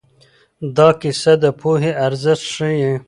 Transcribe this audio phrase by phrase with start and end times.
[0.75, 2.91] دا کیسه د پوهې ارزښت ښيي.